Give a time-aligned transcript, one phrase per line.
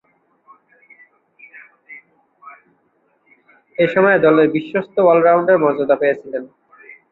[3.77, 6.43] এ সময়ে দলের বিশ্বস্ত অল-রাউন্ডারের মর্যাদা পেয়েছিলেন।